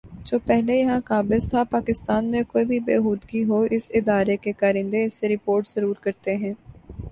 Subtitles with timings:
[0.25, 4.51] جو پہلے یہاں قابض تھا پاکستان میں کوئی بھی بے ہودگی ہو اس ادارے کے
[4.57, 6.53] کارندے اسے رپورٹ ضرور کرتے ہیں